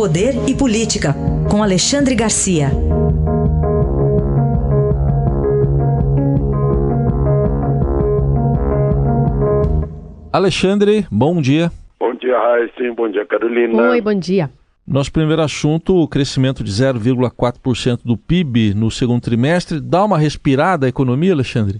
Poder 0.00 0.32
e 0.48 0.56
Política, 0.56 1.12
com 1.50 1.62
Alexandre 1.62 2.14
Garcia. 2.14 2.68
Alexandre, 10.32 11.04
bom 11.12 11.38
dia. 11.42 11.68
Bom 11.98 12.14
dia, 12.14 12.34
Raíssa. 12.34 12.94
Bom 12.96 13.10
dia, 13.10 13.26
Carolina. 13.26 13.90
Oi, 13.90 14.00
bom 14.00 14.18
dia. 14.18 14.48
Nosso 14.88 15.12
primeiro 15.12 15.42
assunto, 15.42 15.94
o 15.94 16.08
crescimento 16.08 16.64
de 16.64 16.70
0,4% 16.70 18.02
do 18.02 18.16
PIB 18.16 18.72
no 18.72 18.90
segundo 18.90 19.20
trimestre. 19.20 19.82
Dá 19.82 20.02
uma 20.02 20.16
respirada 20.16 20.86
à 20.86 20.88
economia, 20.88 21.34
Alexandre? 21.34 21.78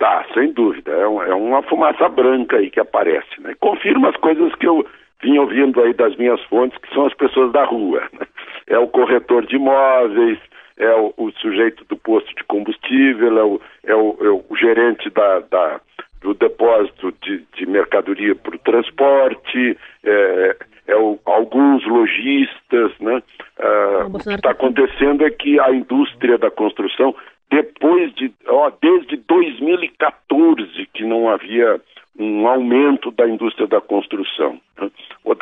Tá, 0.00 0.26
sem 0.34 0.52
dúvida. 0.52 0.90
É, 0.90 1.06
um, 1.06 1.22
é 1.22 1.32
uma 1.32 1.62
fumaça 1.62 2.08
branca 2.08 2.56
aí 2.56 2.72
que 2.72 2.80
aparece. 2.80 3.40
Né? 3.40 3.54
Confirma 3.60 4.08
as 4.08 4.16
coisas 4.16 4.52
que 4.56 4.66
eu 4.66 4.84
vim 5.22 5.38
ouvindo 5.38 5.80
aí 5.80 5.94
das 5.94 6.16
minhas 6.16 6.42
fontes, 6.44 6.78
que 6.78 6.92
são 6.92 7.06
as 7.06 7.14
pessoas 7.14 7.52
da 7.52 7.64
rua. 7.64 8.02
Né? 8.12 8.26
É 8.66 8.78
o 8.78 8.88
corretor 8.88 9.46
de 9.46 9.56
imóveis, 9.56 10.38
é 10.76 10.92
o, 10.94 11.14
o, 11.16 11.30
sujeito 11.32 11.84
do 11.84 11.96
posto 11.96 12.34
de 12.34 12.44
combustível, 12.44 13.38
é 13.38 13.44
o, 13.44 13.60
é 13.84 13.94
o, 13.94 14.16
é 14.20 14.28
o 14.28 14.56
gerente 14.56 15.08
da, 15.10 15.40
da, 15.40 15.80
do 16.20 16.34
depósito 16.34 17.12
de, 17.22 17.44
de 17.54 17.66
mercadoria 17.66 18.34
para 18.34 18.56
o 18.56 18.58
transporte, 18.58 19.78
é, 20.04 20.56
é 20.88 20.96
o, 20.96 21.18
alguns 21.24 21.86
lojistas. 21.86 22.92
Né? 23.00 23.22
Ah, 23.58 24.06
o 24.12 24.18
que 24.18 24.30
está 24.30 24.50
acontecendo 24.50 25.24
é 25.24 25.30
que 25.30 25.60
a 25.60 25.70
indústria 25.70 26.38
da 26.38 26.50
construção, 26.50 27.14
depois 27.50 28.12
de, 28.14 28.32
ó, 28.46 28.72
desde 28.80 29.16
2014 29.16 30.88
que 30.92 31.04
não 31.04 31.28
havia 31.28 31.80
um 32.18 32.46
aumento 32.46 33.10
da 33.10 33.28
indústria 33.28 33.66
da 33.66 33.80
construção. 33.80 34.60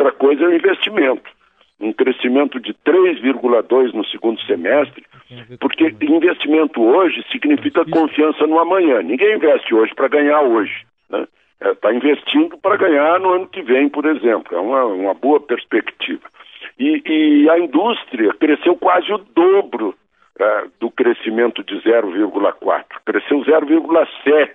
Né? 0.00 0.06
Outra 0.06 0.12
coisa 0.12 0.44
é 0.44 0.48
o 0.48 0.54
investimento. 0.54 1.30
Um 1.78 1.92
crescimento 1.92 2.60
de 2.60 2.74
3,2% 2.74 3.92
no 3.94 4.04
segundo 4.06 4.40
semestre, 4.42 5.04
porque 5.60 5.94
investimento 6.02 6.82
hoje 6.82 7.24
significa 7.30 7.84
confiança 7.86 8.46
no 8.46 8.58
amanhã. 8.58 9.02
Ninguém 9.02 9.36
investe 9.36 9.74
hoje 9.74 9.94
para 9.94 10.08
ganhar 10.08 10.42
hoje. 10.42 10.84
Está 11.04 11.18
né? 11.18 11.26
é, 11.60 11.74
tá 11.74 11.94
investindo 11.94 12.58
para 12.58 12.76
ganhar 12.76 13.18
no 13.20 13.32
ano 13.32 13.46
que 13.46 13.62
vem, 13.62 13.88
por 13.88 14.04
exemplo. 14.04 14.54
É 14.54 14.60
uma, 14.60 14.84
uma 14.84 15.14
boa 15.14 15.40
perspectiva. 15.40 16.22
E, 16.78 17.02
e, 17.06 17.50
a 17.50 17.58
indústria 17.58 18.34
cresceu 18.34 18.76
quase 18.76 19.10
o 19.12 19.18
dobro 19.18 19.94
é, 20.38 20.64
do 20.78 20.90
crescimento 20.90 21.64
de 21.64 21.76
0,4%. 21.76 22.84
Cresceu 23.06 23.38
0,7% 23.40 24.48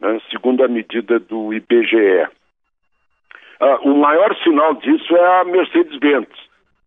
né, 0.00 0.20
segundo 0.30 0.64
a 0.64 0.68
medida 0.68 1.20
do 1.20 1.54
IBGE. 1.54 2.26
O 3.82 3.94
maior 3.94 4.34
sinal 4.42 4.74
disso 4.74 5.16
é 5.16 5.40
a 5.40 5.44
Mercedes-Benz, 5.44 6.28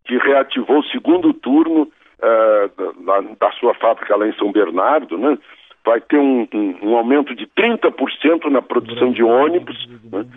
que 0.06 0.18
reativou 0.18 0.80
o 0.80 0.86
segundo 0.86 1.34
turno 1.34 1.92
ah, 2.22 2.70
da, 3.06 3.22
da, 3.40 3.52
sua 3.54 3.74
fábrica 3.76 4.16
lá 4.16 4.28
em 4.28 4.34
São 4.34 4.52
Bernardo, 4.52 5.18
né? 5.18 5.38
vai 5.86 6.02
ter 6.02 6.18
um, 6.18 6.46
um, 6.54 6.90
um, 6.90 6.98
aumento 6.98 7.34
de 7.34 7.48
30% 7.48 8.50
na 8.52 8.62
produção 8.62 9.12
de 9.12 9.24
ônibus, 9.24 9.88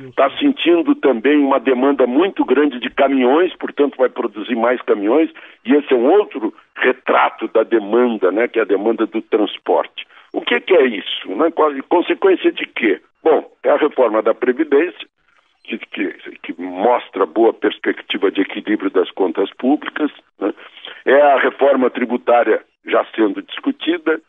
está 0.08 0.28
né? 0.28 0.36
sentindo 0.38 0.94
também 0.94 1.38
uma 1.38 1.58
demanda 1.58 2.06
muito 2.06 2.44
grande 2.44 2.78
de 2.78 2.88
caminhões, 2.88 3.54
portanto 3.56 3.96
vai 3.98 4.08
produzir 4.08 4.54
mais 4.54 4.80
caminhões, 4.82 5.30
e 5.64 5.74
esse 5.74 5.92
é 5.92 5.96
um 5.96 6.08
outro 6.10 6.54
retrato 6.76 7.48
da 7.48 7.64
demanda, 7.64 8.30
né? 8.30 8.46
que 8.46 8.60
é 8.60 8.62
a 8.62 8.66
demanda 8.66 9.04
do 9.04 9.20
transporte. 9.20 10.06
O 10.32 10.40
que, 10.40 10.60
que 10.60 10.74
é 10.74 10.86
isso? 10.86 11.28
Né? 11.28 11.50
Consequência 11.88 12.52
de 12.52 12.64
quê? 12.64 13.00
Bom, 13.22 13.50
é 13.64 13.70
a 13.70 13.76
reforma 13.76 14.22
da 14.22 14.34
Previdência, 14.34 15.06
que, 15.64 15.78
que, 15.78 16.12
que 16.42 16.60
mostra 16.60 17.26
boa 17.26 17.52
perspectiva 17.52 18.30
de 18.30 18.40
equilíbrio 18.42 18.90
das 18.90 19.10
contas 19.10 19.50
públicas, 19.54 20.10
né? 20.40 20.52
é 21.04 21.20
a 21.20 21.38
reforma 21.38 21.90
tributária 21.90 22.62
já 22.86 23.04
sendo 23.14 23.42
discutida, 23.42 24.20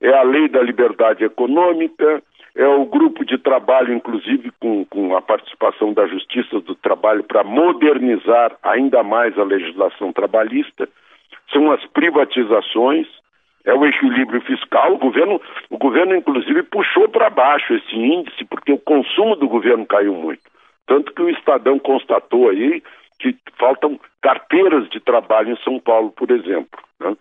é 0.00 0.12
a 0.12 0.22
lei 0.22 0.48
da 0.48 0.60
liberdade 0.60 1.24
econômica, 1.24 2.22
é 2.54 2.66
o 2.66 2.84
grupo 2.84 3.24
de 3.24 3.38
trabalho, 3.38 3.94
inclusive 3.94 4.50
com, 4.60 4.84
com 4.84 5.16
a 5.16 5.22
participação 5.22 5.94
da 5.94 6.06
Justiça 6.06 6.60
do 6.60 6.74
Trabalho 6.74 7.24
para 7.24 7.42
modernizar 7.42 8.56
ainda 8.62 9.02
mais 9.02 9.38
a 9.38 9.44
legislação 9.44 10.12
trabalhista, 10.12 10.88
são 11.50 11.70
as 11.72 11.84
privatizações, 11.86 13.06
é 13.64 13.72
o 13.72 13.86
equilíbrio 13.86 14.40
fiscal. 14.42 14.94
O 14.94 14.98
governo, 14.98 15.40
o 15.70 15.78
governo 15.78 16.14
inclusive, 16.14 16.62
puxou 16.64 17.08
para 17.08 17.30
baixo 17.30 17.74
esse 17.74 17.96
índice, 17.96 18.44
porque 18.44 18.72
o 18.72 18.78
consumo 18.78 19.36
do 19.36 19.48
governo 19.48 19.86
caiu 19.86 20.14
muito. 20.14 20.42
Tanto 20.86 21.12
que 21.12 21.22
o 21.22 21.30
Estadão 21.30 21.78
constatou 21.78 22.48
aí 22.48 22.82
que 23.18 23.36
faltam 23.56 23.98
carteiras 24.20 24.88
de 24.90 24.98
trabalho 24.98 25.52
em 25.52 25.62
São 25.62 25.78
Paulo, 25.78 26.10
por 26.10 26.30
exemplo. 26.30 26.80
Né? 26.98 27.16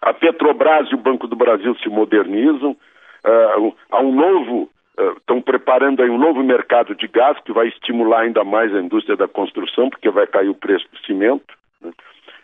A 0.00 0.12
Petrobras 0.14 0.90
e 0.90 0.94
o 0.94 0.98
Banco 0.98 1.26
do 1.26 1.36
Brasil 1.36 1.76
se 1.76 1.88
modernizam. 1.88 2.72
Uh, 3.24 3.76
há 3.90 4.00
um 4.00 4.12
novo 4.12 4.70
estão 5.18 5.38
uh, 5.38 5.42
preparando 5.42 6.02
aí 6.02 6.10
um 6.10 6.18
novo 6.18 6.42
mercado 6.42 6.94
de 6.94 7.06
gás 7.08 7.38
que 7.44 7.52
vai 7.52 7.68
estimular 7.68 8.20
ainda 8.20 8.44
mais 8.44 8.74
a 8.74 8.80
indústria 8.80 9.16
da 9.16 9.28
construção, 9.28 9.88
porque 9.88 10.10
vai 10.10 10.26
cair 10.26 10.48
o 10.48 10.54
preço 10.54 10.86
do 10.92 10.98
cimento. 11.06 11.54
Né? 11.80 11.92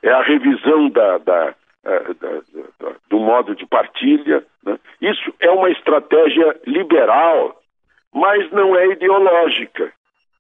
É 0.03 0.11
a 0.11 0.23
revisão 0.23 0.89
da, 0.89 1.19
da, 1.19 1.55
uh, 1.85 2.97
do 3.09 3.19
modo 3.19 3.55
de 3.55 3.67
partilha. 3.67 4.45
Né? 4.65 4.79
Isso 5.01 5.35
é 5.41 5.51
uma 5.51 5.71
estratégia 5.71 6.57
liberal, 6.67 7.61
mas 8.15 8.51
não 8.53 8.77
é 8.77 8.89
ideológica, 8.89 9.93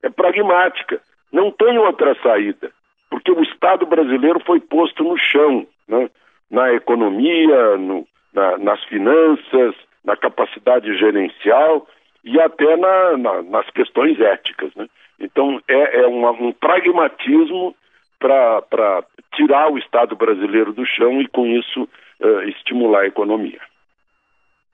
é 0.02 0.08
pragmática. 0.08 1.00
Não 1.32 1.50
tem 1.50 1.78
outra 1.78 2.16
saída, 2.22 2.70
porque 3.10 3.30
o 3.30 3.42
Estado 3.42 3.86
brasileiro 3.86 4.40
foi 4.44 4.60
posto 4.60 5.04
no 5.04 5.16
chão, 5.18 5.66
né? 5.86 6.10
na 6.50 6.72
economia, 6.72 7.76
no, 7.76 8.06
na, 8.32 8.58
nas 8.58 8.82
finanças, 8.84 9.74
na 10.04 10.16
capacidade 10.16 10.96
gerencial 10.98 11.86
e 12.24 12.40
até 12.40 12.76
na, 12.76 13.16
na, 13.18 13.42
nas 13.42 13.70
questões 13.70 14.18
éticas. 14.20 14.74
Né? 14.74 14.86
Então, 15.20 15.60
é, 15.68 16.02
é 16.02 16.06
uma, 16.06 16.30
um 16.30 16.52
pragmatismo 16.52 17.74
para 18.18 19.04
tirar 19.34 19.70
o 19.70 19.78
Estado 19.78 20.16
brasileiro 20.16 20.72
do 20.72 20.84
chão 20.84 21.20
e, 21.20 21.28
com 21.28 21.46
isso, 21.46 21.88
uh, 22.20 22.40
estimular 22.48 23.02
a 23.02 23.06
economia. 23.06 23.60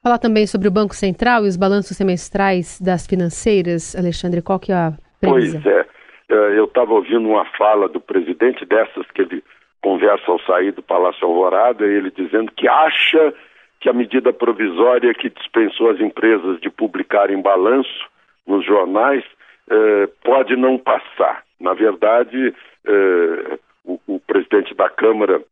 Falar 0.03 0.19
também 0.19 0.47
sobre 0.47 0.69
o 0.69 0.71
Banco 0.71 0.95
Central 0.95 1.45
e 1.45 1.49
os 1.49 1.57
balanços 1.57 1.97
semestrais 1.97 2.81
das 2.81 3.07
financeiras, 3.07 3.97
Alexandre, 3.97 4.43
qual 4.43 4.61
que 4.61 4.73
é 4.73 4.75
a? 4.75 4.93
Pois 5.25 5.67
é, 5.67 5.87
eh, 6.29 6.59
eu 6.59 6.65
estava 6.65 6.93
ouvindo 6.93 7.29
uma 7.29 7.45
fala 7.57 7.89
do 7.89 8.01
presidente 8.01 8.65
dessas 8.65 9.07
que 9.12 9.23
ele 9.23 9.43
conversa 9.83 10.31
ao 10.31 10.41
sair 10.41 10.73
do 10.73 10.83
Palácio 10.83 11.27
Alvorada, 11.27 11.85
ele 11.85 12.11
dizendo 12.11 12.51
que 12.53 12.67
acha 12.67 13.34
que 13.81 13.89
a 13.91 13.93
medida 13.93 14.33
provisória 14.33 15.13
que 15.13 15.29
dispensou 15.29 15.91
as 15.91 16.01
empresas 16.01 16.59
de 16.61 16.71
publicarem 16.71 17.43
balanço 17.43 18.09
nos 18.47 18.65
jornais 18.65 19.23
eh, 19.71 20.09
pode 20.23 20.57
não 20.57 20.79
passar. 20.79 21.43
Na 21.61 21.75
verdade, 21.75 22.55
eh, 22.87 23.59
o, 23.84 24.01
o, 24.07 24.21
presidente 24.21 24.75
da 24.75 24.89
Câmara 24.89 25.43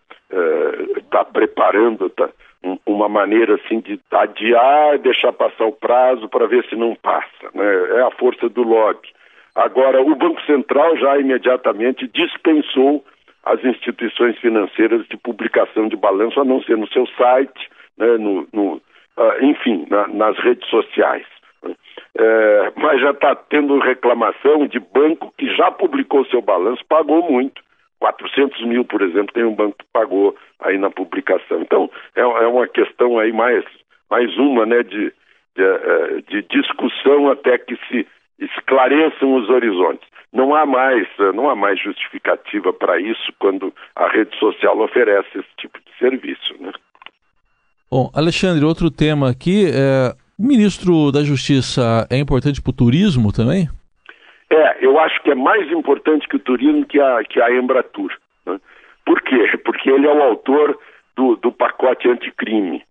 está 0.96 1.20
eh, 1.20 1.32
preparando 1.32 2.08
tá, 2.10 2.30
um, 2.64 2.78
uma 2.86 3.08
maneira 3.08 3.56
assim 3.56 3.80
de 3.80 4.00
adiar, 4.10 4.98
deixar 4.98 5.32
passar 5.32 5.66
o 5.66 5.72
prazo 5.72 6.28
para 6.28 6.46
ver 6.46 6.64
se 6.70 6.74
não 6.74 6.94
passa. 6.94 7.50
Né? 7.54 7.98
É 7.98 8.02
a 8.02 8.10
força 8.12 8.48
do 8.48 8.62
lobby. 8.62 9.08
Agora, 9.54 10.00
o 10.00 10.14
Banco 10.14 10.40
Central 10.42 10.96
já 10.96 11.18
imediatamente 11.18 12.08
dispensou 12.08 13.04
as 13.44 13.62
instituições 13.64 14.38
financeiras 14.38 15.06
de 15.08 15.16
publicação 15.16 15.88
de 15.88 15.96
balanço, 15.96 16.40
a 16.40 16.44
não 16.44 16.62
ser 16.62 16.76
no 16.76 16.88
seu 16.88 17.06
site, 17.08 17.68
né, 17.98 18.16
no, 18.16 18.48
no 18.52 18.74
uh, 18.74 19.44
enfim, 19.44 19.86
na, 19.90 20.06
nas 20.08 20.38
redes 20.38 20.68
sociais. 20.68 21.26
É, 22.14 22.72
mas 22.76 23.00
já 23.00 23.10
está 23.10 23.34
tendo 23.34 23.78
reclamação 23.78 24.66
de 24.66 24.78
banco 24.78 25.32
que 25.38 25.46
já 25.54 25.70
publicou 25.70 26.26
seu 26.26 26.42
balanço, 26.42 26.84
pagou 26.86 27.30
muito. 27.30 27.62
400 28.00 28.66
mil, 28.66 28.84
por 28.84 29.00
exemplo, 29.00 29.32
tem 29.32 29.44
um 29.44 29.54
banco 29.54 29.76
que 29.78 29.84
pagou 29.92 30.36
aí 30.60 30.76
na 30.76 30.90
publicação. 30.90 31.60
Então, 31.62 31.90
é, 32.16 32.20
é 32.20 32.46
uma 32.46 32.66
questão 32.66 33.18
aí 33.18 33.32
mais, 33.32 33.64
mais 34.10 34.36
uma, 34.36 34.66
né, 34.66 34.82
de, 34.82 35.12
de, 35.56 35.62
é, 35.62 36.20
de 36.28 36.42
discussão 36.42 37.30
até 37.30 37.56
que 37.58 37.76
se 37.88 38.06
esclareçam 38.72 39.34
os 39.34 39.48
horizontes. 39.50 40.08
Não 40.32 40.54
há 40.54 40.64
mais, 40.64 41.06
não 41.34 41.50
há 41.50 41.54
mais 41.54 41.78
justificativa 41.78 42.72
para 42.72 42.98
isso 42.98 43.32
quando 43.38 43.72
a 43.94 44.08
rede 44.08 44.34
social 44.38 44.78
oferece 44.80 45.28
esse 45.38 45.48
tipo 45.58 45.78
de 45.78 45.98
serviço. 45.98 46.54
Né? 46.58 46.72
Bom, 47.90 48.10
Alexandre, 48.14 48.64
outro 48.64 48.90
tema 48.90 49.30
aqui, 49.30 49.66
é, 49.66 50.14
o 50.38 50.46
ministro 50.46 51.12
da 51.12 51.22
Justiça 51.22 52.06
é 52.10 52.18
importante 52.18 52.62
para 52.62 52.70
o 52.70 52.74
turismo 52.74 53.30
também? 53.30 53.68
É, 54.48 54.84
eu 54.84 54.98
acho 54.98 55.22
que 55.22 55.30
é 55.30 55.34
mais 55.34 55.70
importante 55.70 56.26
que 56.26 56.36
o 56.36 56.40
turismo 56.40 56.86
que 56.86 56.98
a, 56.98 57.22
que 57.24 57.40
a 57.40 57.54
Embratur. 57.54 58.10
Né? 58.46 58.58
Por 59.04 59.20
quê? 59.20 59.58
Porque 59.64 59.90
ele 59.90 60.06
é 60.06 60.12
o 60.12 60.22
autor 60.22 60.78
do, 61.14 61.36
do 61.36 61.52
pacote 61.52 62.08
anticrime. 62.08 62.82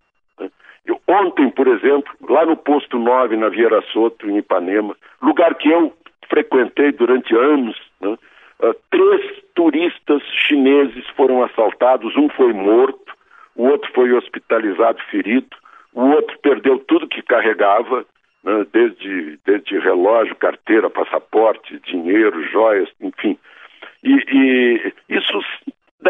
Ontem, 1.21 1.49
por 1.51 1.67
exemplo, 1.67 2.11
lá 2.27 2.45
no 2.45 2.57
posto 2.57 2.97
9, 2.97 3.37
na 3.37 3.49
Vieira 3.49 3.81
Soto, 3.93 4.29
em 4.29 4.37
Ipanema, 4.37 4.95
lugar 5.21 5.53
que 5.55 5.69
eu 5.69 5.93
frequentei 6.27 6.91
durante 6.91 7.35
anos, 7.35 7.77
né, 8.01 8.17
uh, 8.63 8.75
três 8.89 9.43
turistas 9.53 10.23
chineses 10.47 11.05
foram 11.15 11.43
assaltados, 11.43 12.15
um 12.15 12.27
foi 12.29 12.53
morto, 12.53 13.13
o 13.55 13.67
outro 13.67 13.91
foi 13.93 14.11
hospitalizado 14.13 14.99
ferido, 15.11 15.55
o 15.93 16.07
outro 16.09 16.39
perdeu 16.39 16.79
tudo 16.79 17.07
que 17.07 17.21
carregava, 17.21 18.05
né, 18.43 18.65
desde, 18.73 19.37
desde 19.45 19.77
relógio, 19.77 20.35
carteira, 20.35 20.89
passaporte, 20.89 21.79
dinheiro, 21.85 22.41
joias, 22.47 22.89
enfim. 22.99 23.37
E, 24.03 24.13
e, 24.13 24.93
isso 25.09 25.39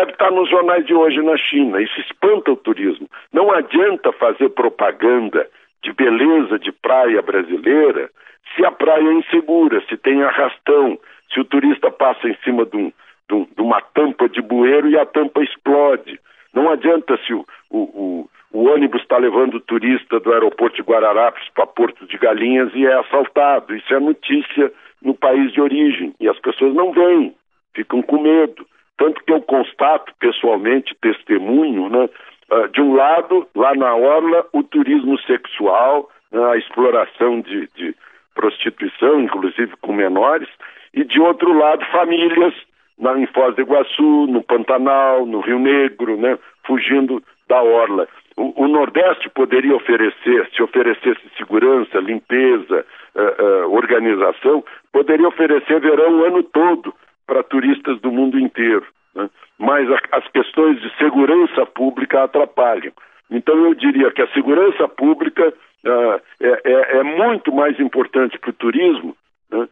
deve 0.01 0.11
estar 0.13 0.31
nos 0.31 0.49
jornais 0.49 0.85
de 0.85 0.93
hoje 0.95 1.21
na 1.21 1.37
China. 1.37 1.81
Isso 1.81 1.99
espanta 2.01 2.51
o 2.51 2.55
turismo. 2.55 3.07
Não 3.31 3.51
adianta 3.51 4.11
fazer 4.13 4.49
propaganda 4.49 5.47
de 5.83 5.93
beleza 5.93 6.57
de 6.57 6.71
praia 6.71 7.21
brasileira 7.21 8.09
se 8.55 8.65
a 8.65 8.71
praia 8.71 9.07
é 9.07 9.13
insegura, 9.13 9.81
se 9.87 9.95
tem 9.97 10.23
arrastão, 10.23 10.97
se 11.31 11.39
o 11.39 11.45
turista 11.45 11.91
passa 11.91 12.27
em 12.27 12.35
cima 12.43 12.65
de, 12.65 12.75
um, 12.75 12.91
de, 13.29 13.35
um, 13.35 13.45
de 13.45 13.61
uma 13.61 13.79
tampa 13.93 14.27
de 14.27 14.41
bueiro 14.41 14.89
e 14.89 14.97
a 14.97 15.05
tampa 15.05 15.43
explode. 15.43 16.19
Não 16.53 16.69
adianta 16.69 17.17
se 17.25 17.33
o, 17.33 17.45
o, 17.69 17.79
o, 17.79 18.29
o 18.51 18.65
ônibus 18.65 19.01
está 19.01 19.17
levando 19.17 19.55
o 19.55 19.61
turista 19.61 20.19
do 20.19 20.33
aeroporto 20.33 20.75
de 20.75 20.81
Guararapes 20.81 21.47
para 21.53 21.67
Porto 21.67 22.05
de 22.07 22.17
Galinhas 22.17 22.71
e 22.73 22.85
é 22.85 22.93
assaltado. 22.99 23.75
Isso 23.75 23.93
é 23.93 23.99
notícia 23.99 24.71
no 25.01 25.13
país 25.13 25.53
de 25.53 25.61
origem 25.61 26.13
e 26.19 26.27
as 26.27 26.39
pessoas 26.39 26.73
não 26.73 26.91
vêm, 26.91 27.33
ficam 27.73 28.01
com 28.01 28.19
medo. 28.19 28.65
Tanto 28.97 29.23
que 29.23 29.33
eu 29.33 29.41
constato 29.41 30.13
pessoalmente, 30.19 30.95
testemunho, 31.01 31.89
né, 31.89 32.09
ah, 32.51 32.67
de 32.67 32.81
um 32.81 32.93
lado, 32.93 33.47
lá 33.55 33.73
na 33.75 33.95
Orla, 33.95 34.45
o 34.51 34.61
turismo 34.61 35.17
sexual, 35.21 36.09
né, 36.31 36.43
a 36.51 36.57
exploração 36.57 37.41
de, 37.41 37.67
de 37.75 37.95
prostituição, 38.35 39.21
inclusive 39.21 39.73
com 39.81 39.93
menores, 39.93 40.49
e 40.93 41.03
de 41.03 41.19
outro 41.19 41.53
lado, 41.57 41.85
famílias 41.85 42.53
na, 42.99 43.17
em 43.17 43.25
Foz 43.27 43.55
do 43.55 43.61
Iguaçu, 43.61 44.27
no 44.27 44.43
Pantanal, 44.43 45.25
no 45.25 45.39
Rio 45.39 45.59
Negro, 45.59 46.17
né, 46.17 46.37
fugindo 46.65 47.23
da 47.47 47.61
orla. 47.61 48.07
O, 48.37 48.63
o, 48.63 48.67
Nordeste 48.67 49.29
poderia 49.29 49.75
oferecer, 49.75 50.49
se 50.55 50.63
oferecesse 50.63 51.21
segurança, 51.37 51.99
limpeza, 51.99 52.85
uh, 53.15 53.43
uh, 53.43 53.73
organização, 53.73 54.63
poderia 54.91 55.27
oferecer 55.27 55.79
verão 55.81 56.19
o 56.19 56.25
ano 56.25 56.43
todo 56.43 56.93
para 57.31 57.43
turistas 57.43 57.97
do 58.01 58.11
mundo 58.11 58.37
inteiro. 58.37 58.85
Né? 59.15 59.29
Mas 59.57 59.89
a, 59.89 60.17
as 60.17 60.27
questões 60.31 60.81
de 60.81 60.93
segurança 60.97 61.65
pública 61.65 62.25
atrapalham. 62.25 62.91
Então 63.29 63.55
eu 63.65 63.73
diria 63.73 64.11
que 64.11 64.21
a 64.21 64.27
segurança 64.33 64.85
pública 64.89 65.47
uh, 65.47 66.21
é, 66.41 66.61
é, 66.65 66.97
é, 66.97 67.03
muito 67.03 67.53
mais 67.53 67.79
importante 67.79 68.37
para 68.37 68.49
o 68.49 68.53
turismo 68.53 69.15
né? 69.49 69.65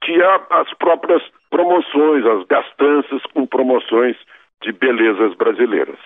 que 0.00 0.20
a, 0.20 0.40
as 0.60 0.74
próprias 0.74 1.22
promoções, 1.50 2.26
as 2.26 2.44
gastanças 2.48 3.22
com 3.32 3.46
promoções 3.46 4.16
de 4.60 4.72
belezas 4.72 5.36
brasileiras. 5.36 5.98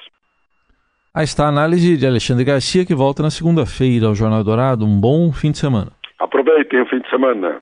Aí 1.14 1.24
está 1.24 1.46
a 1.46 1.48
análise 1.48 1.96
de 1.96 2.06
Alexandre 2.06 2.44
Garcia, 2.44 2.84
que 2.84 2.94
volta 2.94 3.22
na 3.22 3.30
segunda-feira 3.30 4.08
ao 4.08 4.14
Jornal 4.14 4.44
Dourado. 4.44 4.84
Um 4.84 5.00
bom 5.00 5.32
fim 5.32 5.52
de 5.52 5.58
semana. 5.58 5.92
Aproveitem 6.18 6.82
o 6.82 6.86
fim 6.86 7.00
de 7.00 7.08
semana. 7.08 7.60